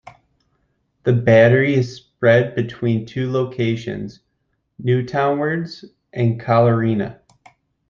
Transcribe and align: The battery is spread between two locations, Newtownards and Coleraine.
The 1.03 1.13
battery 1.13 1.75
is 1.75 1.95
spread 1.95 2.55
between 2.55 3.05
two 3.05 3.31
locations, 3.31 4.21
Newtownards 4.83 5.85
and 6.11 6.39
Coleraine. 6.39 7.17